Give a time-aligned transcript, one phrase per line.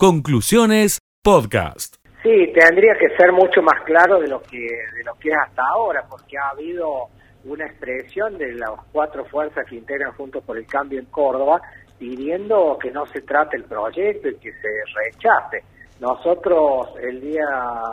[0.00, 1.96] Conclusiones Podcast.
[2.22, 5.60] Sí, tendría que ser mucho más claro de lo que de lo que es hasta
[5.74, 7.08] ahora, porque ha habido
[7.44, 11.60] una expresión de las cuatro fuerzas que integran Juntos por el Cambio en Córdoba
[11.98, 14.68] pidiendo que no se trate el proyecto y que se
[15.02, 15.64] rechace.
[16.00, 17.44] Nosotros el día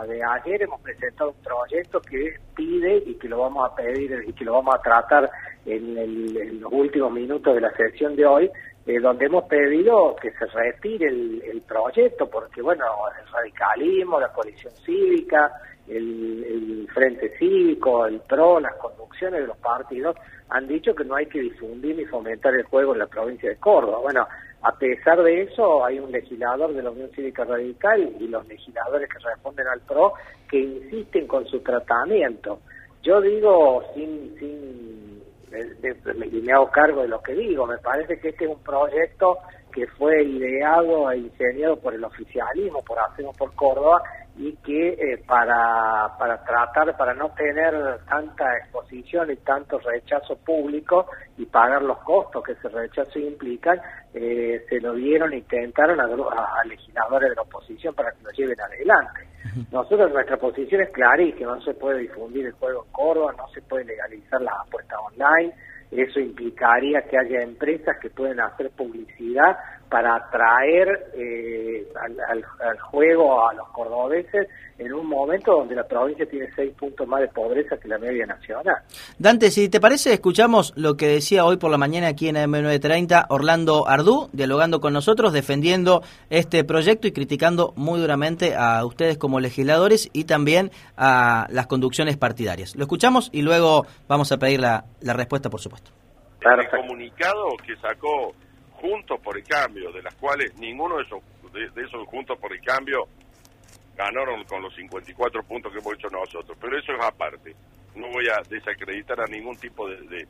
[0.07, 4.33] de ayer hemos presentado un proyecto que pide y que lo vamos a pedir y
[4.33, 5.29] que lo vamos a tratar
[5.65, 8.51] en, en los últimos minutos de la sesión de hoy,
[8.87, 12.85] eh, donde hemos pedido que se retire el, proyecto, porque bueno,
[13.19, 15.51] el radicalismo, la coalición cívica,
[15.87, 20.15] el, Frente Cívico, el PRO, las conducciones de los partidos
[20.49, 23.57] han dicho que no hay que difundir ni fomentar el juego en la provincia de
[23.57, 23.97] Córdoba.
[23.99, 24.27] Bueno,
[24.67, 29.07] a pesar de eso, hay un legislador de la Unión Cívica Radical y los legisladores
[29.07, 30.13] que responden al PRO
[30.49, 32.61] que insisten con su tratamiento.
[33.03, 35.23] Yo digo sin, sin
[36.33, 37.67] y me hago cargo de lo que digo.
[37.67, 39.37] Me parece que este es un proyecto
[39.71, 44.01] que fue ideado e ingenieado por el oficialismo, por Hacemos por Córdoba,
[44.37, 51.07] y que eh, para, para tratar, para no tener tanta exposición y tanto rechazo público
[51.37, 53.79] y pagar los costos que ese rechazo implican,
[54.13, 58.31] eh, se lo dieron e intentaron a, a, legisladores de la oposición para que lo
[58.31, 59.21] lleven adelante.
[59.71, 63.61] Nosotros nuestra posición es clarísima, no se puede difundir el juego en Córdoba, no se
[63.61, 65.53] puede legalizar las apuestas online,
[65.91, 69.57] eso implicaría que haya empresas que pueden hacer publicidad
[69.89, 76.49] para atraer eh, al, juego a los cordobeses en un momento donde la provincia tiene
[76.55, 78.77] seis puntos más de pobreza que la media nacional.
[79.17, 83.27] Dante, si te parece, escuchamos lo que decía hoy por la mañana aquí en M930
[83.29, 89.39] Orlando Ardú, dialogando con nosotros, defendiendo este proyecto y criticando muy duramente a ustedes como
[89.39, 92.75] legisladores y también a las conducciones partidarias.
[92.75, 95.91] Lo escuchamos y luego vamos a pedir la, la respuesta, por supuesto.
[96.41, 98.35] El comunicado que sacó
[98.73, 101.19] Juntos por el Cambio, de las cuales ninguno de esos,
[101.51, 103.07] de, esos Juntos por el Cambio
[103.95, 106.57] ganaron con los 54 puntos que hemos hecho nosotros.
[106.59, 107.55] Pero eso es aparte.
[107.95, 110.27] No voy a desacreditar a ningún tipo de,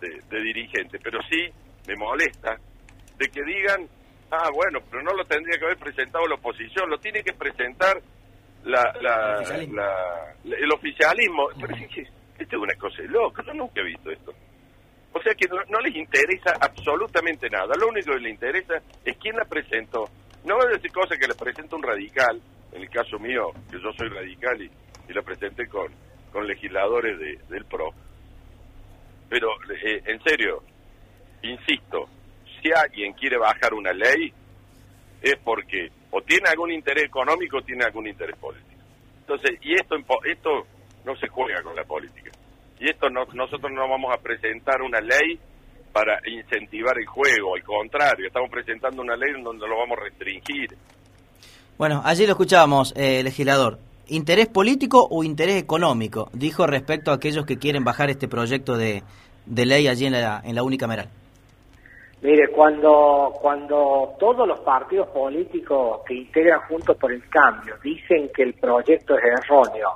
[0.00, 1.48] de, dirigente, pero sí
[1.86, 2.56] me molesta
[3.18, 3.86] de que digan,
[4.30, 8.00] ah, bueno, pero no lo tendría que haber presentado la oposición, lo tiene que presentar
[8.64, 11.48] la, la, el oficialismo.
[11.60, 12.00] Pero es que
[12.38, 14.32] esto es una cosa loca, yo nunca he visto esto.
[15.14, 17.74] O sea que no, les interesa absolutamente nada.
[17.78, 18.74] Lo único que les interesa
[19.04, 20.08] es quién la presentó.
[20.44, 22.40] No voy a decir cosas que le presenta un radical,
[22.72, 24.70] en el caso mío, que yo soy radical y,
[25.12, 25.92] la presenté con,
[26.32, 27.90] con legisladores de, del PRO.
[29.28, 29.48] Pero,
[29.84, 30.62] eh, en serio,
[31.42, 32.08] insisto,
[32.62, 34.32] si alguien quiere bajar una ley,
[35.20, 38.80] es porque o tiene algún interés económico o tiene algún interés político.
[39.20, 40.66] Entonces, y esto, esto
[41.04, 42.30] no se juega con la política.
[42.78, 45.38] Y esto no, nosotros no vamos a presentar una ley
[45.92, 50.04] para incentivar el juego, al contrario, estamos presentando una ley en donde lo vamos a
[50.04, 50.70] restringir.
[51.78, 53.78] Bueno, allí lo escuchábamos, eh, legislador.
[54.08, 56.28] ¿Interés político o interés económico?
[56.32, 59.02] Dijo respecto a aquellos que quieren bajar este proyecto de,
[59.46, 61.08] de ley allí en la, en la unicameral.
[62.20, 68.44] Mire, cuando, cuando todos los partidos políticos que integran Juntos por el Cambio dicen que
[68.44, 69.88] el proyecto es erróneo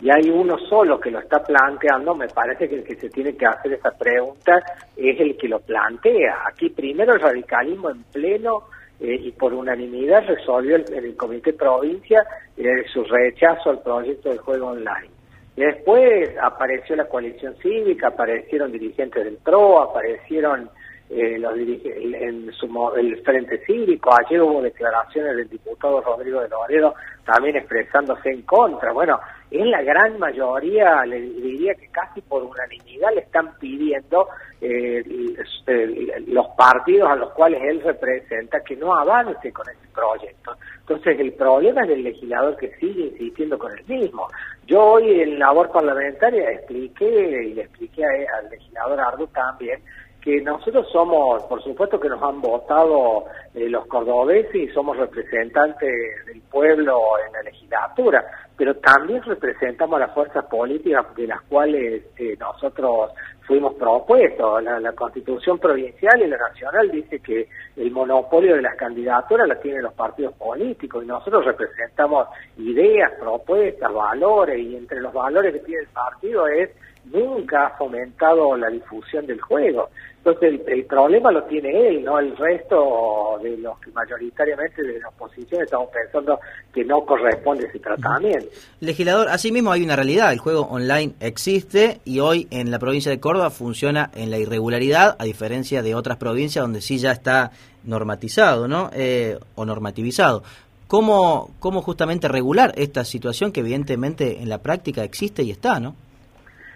[0.00, 3.36] y hay uno solo que lo está planteando, me parece que el que se tiene
[3.36, 4.62] que hacer esa pregunta
[4.96, 6.44] es el que lo plantea.
[6.48, 8.64] Aquí primero el radicalismo en pleno
[9.04, 12.24] eh, y por unanimidad resolvió en el Comité Provincia
[12.56, 15.10] eh, su rechazo al proyecto del juego online.
[15.54, 20.70] Después apareció la coalición cívica, aparecieron dirigentes del PRO, aparecieron
[21.10, 26.94] eh, los en su, el Frente Cívico, ayer hubo declaraciones del diputado Rodrigo de Loredo
[27.26, 28.92] también expresándose en contra.
[28.92, 34.28] Bueno, en la gran mayoría, le diría que casi por unanimidad le están pidiendo
[34.64, 40.56] eh, los partidos a los cuales él representa que no avance con ese proyecto.
[40.80, 44.28] Entonces el problema es del legislador que sigue insistiendo con el mismo.
[44.66, 49.80] Yo hoy en labor parlamentaria expliqué y le expliqué al legislador Ardu también
[50.24, 55.92] que nosotros somos, por supuesto que nos han votado eh, los cordobeses y somos representantes
[56.24, 58.24] del pueblo en la legislatura,
[58.56, 63.10] pero también representamos a las fuerzas políticas de las cuales eh, nosotros
[63.46, 64.62] fuimos propuestos.
[64.62, 69.60] La, la, constitución provincial y la nacional dice que el monopolio de las candidaturas la
[69.60, 75.60] tienen los partidos políticos y nosotros representamos ideas, propuestas, valores y entre los valores que
[75.60, 76.70] tiene el partido es
[77.12, 79.90] nunca ha fomentado la difusión del juego.
[80.24, 85.08] Entonces el, problema lo tiene él, no el resto de los que mayoritariamente de la
[85.10, 86.40] oposición estamos pensando
[86.72, 88.46] que no corresponde ese tratamiento.
[88.80, 93.20] Legislador, asimismo hay una realidad, el juego online existe y hoy en la provincia de
[93.20, 97.50] Córdoba funciona en la irregularidad, a diferencia de otras provincias donde sí ya está
[97.84, 98.88] normatizado, ¿no?
[98.94, 100.42] Eh, o normativizado.
[100.86, 105.96] cómo, cómo justamente regular esta situación que evidentemente en la práctica existe y está, ¿no?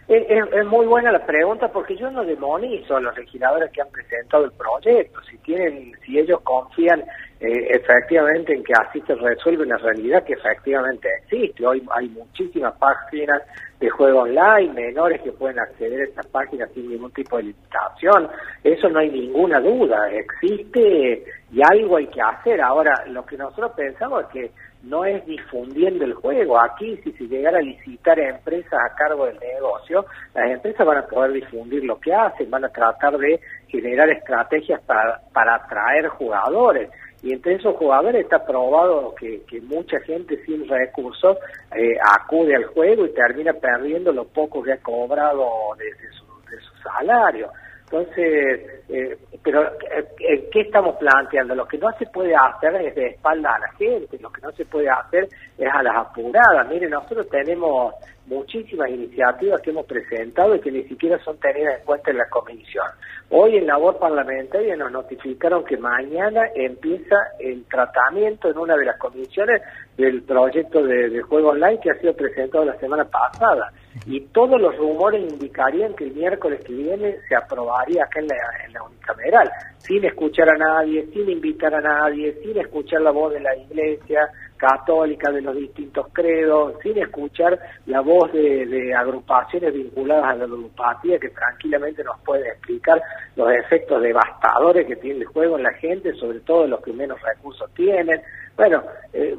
[0.09, 3.91] Es, es, muy buena la pregunta porque yo no demonizo a los legisladores que han
[3.91, 5.21] presentado el proyecto.
[5.31, 7.05] Si tienen, si ellos confían
[7.41, 11.67] eh, efectivamente en que así se resuelve una realidad que efectivamente existe.
[11.67, 13.43] Hoy hay muchísimas páginas
[13.79, 18.29] de juego online, menores que pueden acceder a estas páginas sin ningún tipo de limitación.
[18.65, 21.23] Eso no hay ninguna duda, existe
[21.53, 22.63] y algo hay que hacer.
[22.63, 24.51] Ahora, lo que nosotros pensamos es que
[24.89, 26.61] no es difundiendo el juego.
[26.61, 30.05] Aquí, si se llegara a licitar a empresas a cargo del negocio,
[30.35, 34.81] las empresas van a poder difundir lo que hacen, van a tratar de generar estrategias
[34.83, 36.91] para, para atraer jugadores
[37.23, 41.37] y entre esos jugadores está probado que, que mucha gente sin recursos
[41.75, 46.61] eh, acude al juego y termina perdiendo lo poco que ha cobrado de, su, de
[46.61, 47.51] su salario.
[47.91, 51.55] Entonces, eh, pero eh, ¿qué estamos planteando?
[51.55, 54.53] Lo que no se puede hacer es de espalda a la gente, lo que no
[54.53, 55.27] se puede hacer
[55.57, 56.69] es a las apuradas.
[56.69, 57.95] Miren, nosotros tenemos
[58.29, 62.29] muchísimas iniciativas que hemos presentado y que ni siquiera son tenidas en cuenta en la
[62.29, 62.87] comisión.
[63.31, 68.99] Hoy en labor parlamentaria nos notificaron que mañana empieza el tratamiento en una de las
[68.99, 69.63] comisiones
[69.97, 73.73] del proyecto de, de juego online que ha sido presentado la semana pasada
[74.07, 78.37] y todos los rumores indicarían que el miércoles que viene se aprobaría acá en la,
[78.67, 83.33] en la unicameral, sin escuchar a nadie, sin invitar a nadie, sin escuchar la voz
[83.33, 84.29] de la iglesia
[84.59, 91.19] católica de los distintos credos, sin escuchar la voz de, agrupaciones vinculadas a la ludopatía
[91.19, 93.01] que tranquilamente nos pueden explicar
[93.37, 97.21] los efectos devastadores que tiene el juego en la gente, sobre todo los que menos
[97.23, 98.21] recursos tienen.
[98.57, 98.83] Bueno,
[99.13, 99.39] eh,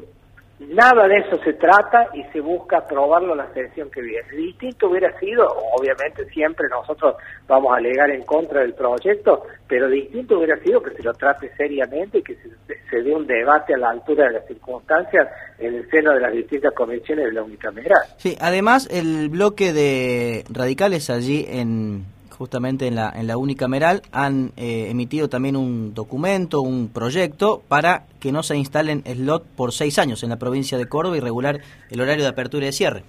[0.60, 4.28] Nada de eso se trata y se busca aprobarlo la sesión que viene.
[4.36, 5.48] Distinto hubiera sido,
[5.78, 7.16] obviamente siempre nosotros
[7.48, 11.50] vamos a alegar en contra del proyecto, pero distinto hubiera sido que se lo trate
[11.56, 12.50] seriamente y que se,
[12.90, 15.30] se dé un debate a la altura de las circunstancias
[15.60, 18.02] en el seno de las distintas comisiones de la unicameral.
[18.18, 22.04] Sí, además el bloque de radicales allí en
[22.40, 28.06] justamente en la, en la unicameral, han eh, emitido también un documento, un proyecto para
[28.22, 31.58] que no se instalen slot por seis años en la provincia de Córdoba y regular
[31.92, 33.04] el horario de apertura y de cierre.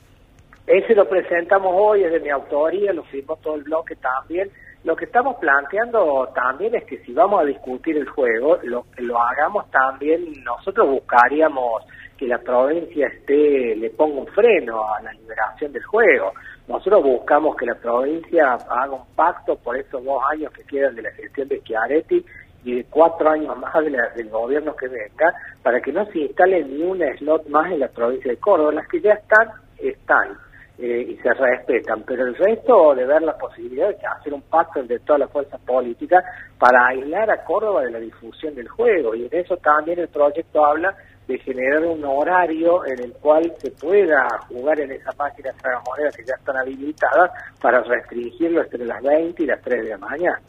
[0.67, 4.50] Ese lo presentamos hoy, es de mi autoría, lo firmó todo el bloque también.
[4.82, 9.21] Lo que estamos planteando también es que si vamos a discutir el juego, lo, lo
[9.21, 11.85] hagamos también, nosotros buscaríamos
[12.17, 16.33] que la provincia esté, le ponga un freno a la liberación del juego.
[16.70, 21.02] Nosotros buscamos que la provincia haga un pacto por esos dos años que quedan de
[21.02, 22.25] la gestión de Schiaretti
[22.62, 23.75] y de cuatro años más
[24.14, 25.34] del gobierno que venga,
[25.64, 28.70] para que no se instale ni un slot más en la provincia de Córdoba.
[28.70, 30.38] Las que ya están, están.
[30.78, 34.81] Eh, y se respetan, pero el resto de ver la posibilidad de hacer un pacto
[34.81, 36.25] entre todas las fuerzas políticas
[36.58, 40.64] para aislar a Córdoba de la difusión del juego y en eso también el proyecto
[40.64, 40.96] habla
[41.31, 46.25] de generar un horario en el cual se pueda jugar en esa máquina tragamonedas que
[46.25, 47.31] ya están habilitadas
[47.61, 50.41] para restringirlo entre las 20 y las 3 de la mañana.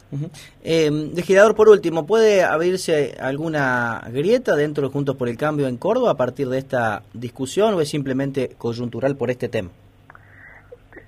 [0.62, 5.76] eh, legislador, por último, ¿puede abrirse alguna grieta dentro de Juntos por el Cambio en
[5.76, 9.70] Córdoba a partir de esta discusión o es simplemente coyuntural por este tema?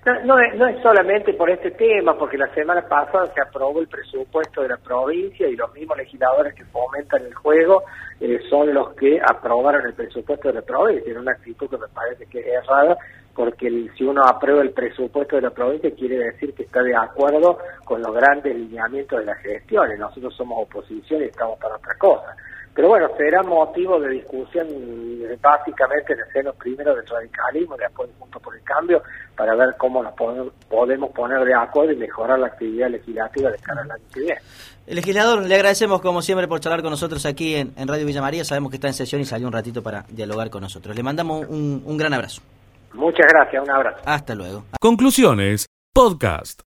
[0.05, 4.61] No, no, es, solamente por este tema, porque la semana pasada se aprobó el presupuesto
[4.61, 7.85] de la provincia y los mismos legisladores que fomentan el juego
[8.21, 11.89] eh, son los que aprobaron el presupuesto de la provincia, en una actitud que me
[11.89, 12.99] parece que es errada,
[13.35, 17.59] porque si uno aprueba el presupuesto de la provincia quiere decir que está de acuerdo
[17.87, 21.95] con los grandes lineamientos de la gestión, y nosotros somos oposición y estamos para otra
[21.97, 22.37] cosa.
[22.75, 24.67] Pero bueno, será motivo de discusión
[25.41, 29.03] básicamente en el seno primero del radicalismo, después Junto por el Cambio,
[29.37, 33.83] para ver cómo nos podemos poner de acuerdo y mejorar la actividad legislativa de cara
[33.83, 34.41] al año que viene.
[34.87, 38.21] El legislador, le agradecemos como siempre por charlar con nosotros aquí en, en, Radio Villa
[38.21, 38.45] María.
[38.45, 40.95] Sabemos que está en sesión y salió un ratito para dialogar con nosotros.
[40.95, 42.43] Le mandamos un, un gran abrazo.
[42.93, 44.01] Muchas gracias, un abrazo.
[44.05, 44.65] Hasta luego.
[44.81, 46.65] Conclusiones, podcast.